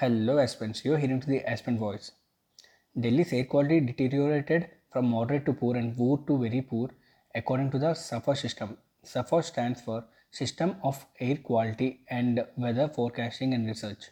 Hello 0.00 0.38
aspirants, 0.38 0.84
you 0.84 0.94
are 0.94 0.98
hearing 0.98 1.18
to 1.18 1.26
the 1.26 1.44
aspirant 1.44 1.80
voice. 1.80 2.12
Delhi's 3.00 3.32
air 3.32 3.42
quality 3.42 3.80
deteriorated 3.80 4.68
from 4.92 5.06
moderate 5.06 5.44
to 5.46 5.52
poor 5.52 5.74
and 5.74 5.96
poor 5.96 6.18
to 6.28 6.38
very 6.38 6.62
poor 6.62 6.90
according 7.34 7.72
to 7.72 7.80
the 7.80 7.94
SAFAR 7.94 8.36
system. 8.36 8.76
SAFAR 9.02 9.42
stands 9.42 9.80
for 9.80 10.04
System 10.30 10.76
of 10.84 11.04
Air 11.18 11.38
Quality 11.38 12.02
and 12.08 12.46
Weather 12.56 12.86
Forecasting 12.86 13.54
and 13.54 13.66
Research. 13.66 14.10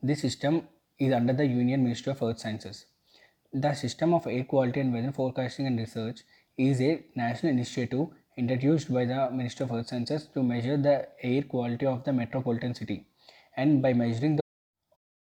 This 0.00 0.20
system 0.20 0.68
is 1.00 1.12
under 1.12 1.32
the 1.32 1.46
Union 1.46 1.82
Ministry 1.82 2.12
of 2.12 2.22
Earth 2.22 2.38
Sciences. 2.38 2.86
The 3.52 3.74
System 3.74 4.14
of 4.14 4.28
Air 4.28 4.44
Quality 4.44 4.78
and 4.78 4.94
Weather 4.94 5.10
Forecasting 5.10 5.66
and 5.66 5.80
Research 5.80 6.20
is 6.56 6.80
a 6.80 7.02
national 7.16 7.50
initiative 7.50 8.06
introduced 8.36 8.94
by 8.94 9.04
the 9.04 9.28
Ministry 9.32 9.64
of 9.64 9.72
Earth 9.72 9.88
Sciences 9.88 10.28
to 10.32 10.44
measure 10.44 10.76
the 10.76 11.08
air 11.20 11.42
quality 11.42 11.86
of 11.86 12.04
the 12.04 12.12
metropolitan 12.12 12.72
city 12.72 13.08
and 13.56 13.82
by 13.82 13.92
measuring 13.92 14.36
the 14.36 14.43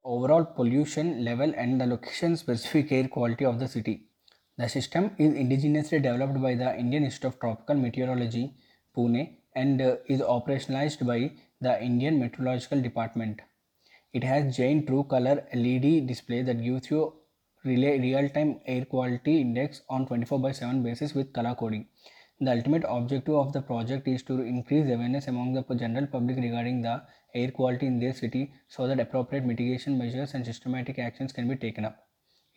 overall 0.05 0.45
pollution 0.45 1.25
level 1.25 1.53
and 1.57 1.81
the 1.81 1.85
location 1.85 2.38
specific 2.38 2.91
air 2.91 3.07
quality 3.07 3.43
of 3.43 3.59
the 3.59 3.67
city. 3.67 4.03
The 4.57 4.70
system 4.70 5.11
is 5.17 5.34
indigenously 5.34 6.02
developed 6.02 6.41
by 6.41 6.55
the 6.55 6.77
Indian 6.77 7.03
Institute 7.03 7.34
of 7.34 7.39
Tropical 7.39 7.75
Meteorology, 7.75 8.53
Pune, 8.95 9.38
and 9.55 9.81
uh, 9.81 9.95
is 10.07 10.21
operationalized 10.21 11.05
by 11.05 11.31
the 11.59 11.81
Indian 11.83 12.20
Meteorological 12.20 12.81
Department. 12.81 13.41
It 14.13 14.23
has 14.23 14.55
giant 14.55 14.88
true 14.88 15.03
color 15.03 15.45
LED 15.53 16.08
display 16.08 16.41
that 16.44 16.63
gives 16.63 16.89
you 16.89 17.13
real 17.66 18.30
time 18.30 18.59
air 18.66 18.85
quality 18.85 19.41
index 19.41 19.81
on 19.89 20.05
24 20.05 20.39
by 20.39 20.52
7 20.52 20.83
basis 20.83 21.13
with 21.13 21.33
color 21.33 21.55
coding. 21.55 21.88
The 22.41 22.52
ultimate 22.52 22.84
objective 22.85 23.35
of 23.35 23.53
the 23.53 23.62
project 23.62 24.09
is 24.09 24.21
to 24.23 24.41
increase 24.41 24.85
awareness 24.94 25.30
among 25.30 25.53
the 25.53 25.63
general 25.75 26.05
public 26.05 26.35
regarding 26.35 26.81
the 26.81 27.02
air 27.34 27.49
quality 27.49 27.88
in 27.88 27.98
their 27.98 28.13
city 28.13 28.52
so 28.67 28.88
that 28.88 28.99
appropriate 28.99 29.45
mitigation 29.45 29.98
measures 29.98 30.34
and 30.34 30.45
systematic 30.45 30.99
actions 30.99 31.31
can 31.31 31.48
be 31.48 31.55
taken 31.55 31.85
up. 31.85 32.08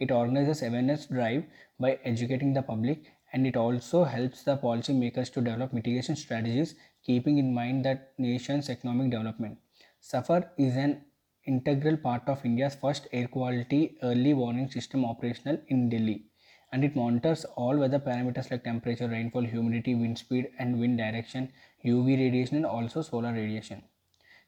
It 0.00 0.10
organizes 0.10 0.62
awareness 0.62 1.06
drive 1.06 1.44
by 1.78 2.00
educating 2.04 2.54
the 2.54 2.62
public 2.62 3.04
and 3.32 3.46
it 3.46 3.56
also 3.56 4.02
helps 4.02 4.42
the 4.42 4.56
policy 4.56 4.92
makers 4.94 5.30
to 5.30 5.40
develop 5.40 5.72
mitigation 5.72 6.16
strategies 6.16 6.74
keeping 7.04 7.38
in 7.38 7.54
mind 7.54 7.84
that 7.84 8.14
nation's 8.18 8.68
economic 8.70 9.12
development. 9.12 9.58
SAFAR 10.00 10.50
is 10.58 10.76
an 10.76 11.04
integral 11.44 11.96
part 11.96 12.28
of 12.28 12.44
India's 12.44 12.74
first 12.74 13.06
air 13.12 13.28
quality 13.28 13.96
early 14.02 14.34
warning 14.34 14.68
system 14.68 15.04
operational 15.04 15.58
in 15.68 15.88
Delhi 15.88 16.27
and 16.72 16.84
it 16.84 16.94
monitors 16.94 17.44
all 17.56 17.76
weather 17.76 17.98
parameters 17.98 18.50
like 18.50 18.64
temperature, 18.64 19.08
rainfall, 19.08 19.42
humidity, 19.42 19.94
wind 19.94 20.18
speed 20.18 20.50
and 20.58 20.78
wind 20.78 20.98
direction, 20.98 21.50
UV 21.84 22.18
radiation 22.18 22.56
and 22.56 22.66
also 22.66 23.02
solar 23.02 23.32
radiation. 23.32 23.82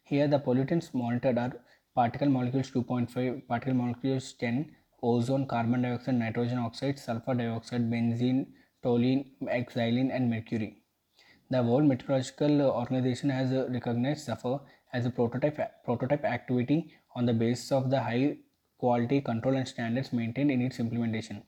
Here 0.03 0.29
the 0.29 0.39
pollutants 0.39 0.93
monitored 0.93 1.39
are 1.39 1.53
particle 1.95 2.29
molecules 2.29 2.71
2.5, 2.71 3.47
particle 3.47 3.75
molecules 3.75 4.33
10, 4.35 4.71
ozone, 5.03 5.47
carbon 5.47 5.83
dioxide, 5.83 6.17
nitrogen 6.17 6.59
oxide, 6.59 6.98
sulfur 6.98 7.35
dioxide, 7.35 7.91
benzene, 7.91 8.47
toluene, 8.85 9.27
xylene 9.43 10.15
and 10.15 10.29
mercury. 10.31 10.83
The 11.51 11.63
World 11.63 11.85
Meteorological 11.85 12.63
Organization 12.63 13.31
has 13.31 13.51
recognized 13.51 14.27
SAFAR 14.27 14.61
as 14.93 15.07
a 15.07 15.11
prototype, 15.11 15.59
prototype 15.85 16.25
activity 16.25 16.93
on 17.17 17.27
the 17.27 17.33
basis 17.33 17.73
of 17.73 17.91
the 17.91 18.01
high 18.01 18.37
quality 18.79 19.21
control 19.21 19.57
and 19.57 19.67
standards 19.67 20.13
maintained 20.13 20.51
in 20.51 20.63
its 20.63 20.79
implementation. 20.79 21.43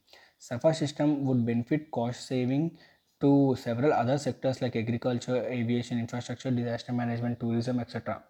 SAFAR 0.46 0.74
system 0.74 1.24
would 1.24 1.46
benefit 1.46 1.90
cost 1.90 2.26
saving 2.26 2.76
to 3.20 3.56
several 3.58 3.92
other 3.92 4.18
sectors 4.18 4.60
like 4.60 4.74
agriculture, 4.74 5.36
aviation, 5.46 5.98
infrastructure, 6.00 6.50
disaster 6.50 6.92
management, 6.92 7.38
tourism, 7.38 7.78
etc., 7.78 8.22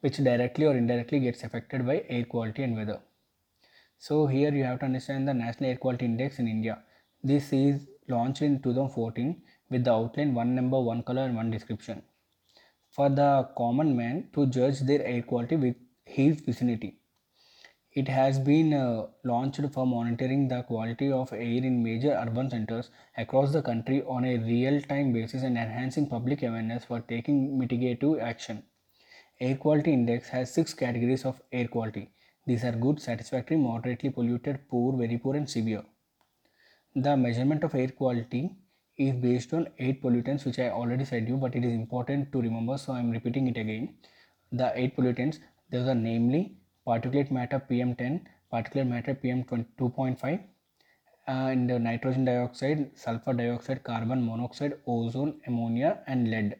which 0.00 0.16
directly 0.16 0.64
or 0.64 0.74
indirectly 0.76 1.20
gets 1.20 1.42
affected 1.44 1.86
by 1.86 2.04
air 2.08 2.24
quality 2.24 2.62
and 2.62 2.76
weather. 2.76 3.00
So 3.98 4.26
here 4.26 4.54
you 4.54 4.64
have 4.64 4.78
to 4.80 4.86
understand 4.86 5.28
the 5.28 5.34
National 5.34 5.70
Air 5.70 5.76
Quality 5.76 6.06
Index 6.06 6.38
in 6.38 6.48
India. 6.48 6.78
This 7.22 7.52
is 7.52 7.86
launched 8.08 8.42
in 8.42 8.62
2014 8.62 9.42
with 9.70 9.84
the 9.84 9.92
outline 9.92 10.34
one 10.34 10.54
number, 10.54 10.80
one 10.80 11.02
color 11.02 11.22
and 11.22 11.36
one 11.36 11.50
description 11.50 12.02
for 12.90 13.08
the 13.10 13.48
common 13.56 13.96
man 13.96 14.28
to 14.34 14.46
judge 14.46 14.80
their 14.80 15.02
air 15.04 15.22
quality 15.22 15.56
with 15.56 15.76
his 16.04 16.40
vicinity. 16.40 17.00
It 17.92 18.08
has 18.08 18.38
been 18.38 18.72
uh, 18.72 19.08
launched 19.24 19.60
for 19.72 19.86
monitoring 19.86 20.48
the 20.48 20.62
quality 20.62 21.12
of 21.12 21.32
air 21.34 21.40
in 21.40 21.82
major 21.82 22.12
urban 22.12 22.48
centers 22.48 22.90
across 23.16 23.52
the 23.52 23.60
country 23.60 24.02
on 24.04 24.24
a 24.24 24.38
real 24.38 24.80
time 24.80 25.12
basis 25.12 25.42
and 25.42 25.58
enhancing 25.58 26.06
public 26.06 26.42
awareness 26.42 26.84
for 26.84 27.00
taking 27.00 27.58
mitigative 27.58 28.22
action. 28.22 28.62
Air 29.40 29.56
Quality 29.56 29.92
Index 29.92 30.28
has 30.28 30.54
six 30.54 30.74
categories 30.74 31.24
of 31.24 31.42
air 31.52 31.68
quality. 31.68 32.10
These 32.46 32.64
are 32.64 32.72
good, 32.72 33.00
satisfactory, 33.00 33.56
moderately 33.56 34.10
polluted, 34.10 34.68
poor, 34.68 34.96
very 34.96 35.18
poor, 35.18 35.36
and 35.36 35.48
severe. 35.50 35.84
The 36.94 37.16
measurement 37.16 37.64
of 37.64 37.74
air 37.74 37.88
quality 37.88 38.56
is 38.96 39.14
based 39.14 39.54
on 39.54 39.68
eight 39.78 40.02
pollutants, 40.02 40.44
which 40.44 40.58
I 40.58 40.70
already 40.70 41.04
said 41.04 41.28
you, 41.28 41.36
but 41.36 41.56
it 41.56 41.64
is 41.64 41.72
important 41.72 42.32
to 42.32 42.40
remember, 42.42 42.78
so 42.78 42.92
I 42.92 43.00
am 43.00 43.10
repeating 43.10 43.48
it 43.48 43.56
again. 43.56 43.94
The 44.52 44.72
eight 44.74 44.96
pollutants, 44.96 45.38
those 45.70 45.88
are 45.88 45.94
namely 45.94 46.56
particulate 46.88 47.30
matter 47.30 47.60
PM10, 47.70 48.20
particulate 48.52 48.88
matter 48.88 49.14
PM2.5, 49.14 50.40
uh, 51.28 51.30
and 51.30 51.66
nitrogen 51.66 52.24
dioxide, 52.24 52.90
sulfur 52.94 53.34
dioxide, 53.34 53.82
carbon 53.84 54.24
monoxide, 54.24 54.74
ozone, 54.86 55.34
ammonia, 55.46 55.98
and 56.06 56.30
lead. 56.30 56.56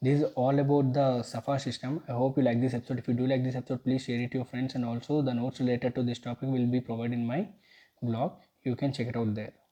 This 0.00 0.20
is 0.20 0.32
all 0.34 0.58
about 0.58 0.92
the 0.92 1.22
SAFAR 1.22 1.60
system. 1.60 2.02
I 2.08 2.12
hope 2.12 2.36
you 2.36 2.42
like 2.42 2.60
this 2.60 2.74
episode. 2.74 2.98
If 2.98 3.06
you 3.06 3.14
do 3.14 3.28
like 3.28 3.44
this 3.44 3.54
episode, 3.54 3.84
please 3.84 4.02
share 4.02 4.20
it 4.20 4.32
to 4.32 4.38
your 4.38 4.44
friends, 4.44 4.74
and 4.74 4.84
also 4.84 5.22
the 5.22 5.32
notes 5.32 5.60
related 5.60 5.94
to 5.94 6.02
this 6.02 6.18
topic 6.18 6.48
will 6.48 6.66
be 6.66 6.80
provided 6.80 7.12
in 7.12 7.24
my 7.24 7.46
blog. 8.02 8.32
You 8.64 8.74
can 8.74 8.92
check 8.92 9.06
it 9.06 9.16
out 9.16 9.36
there. 9.36 9.52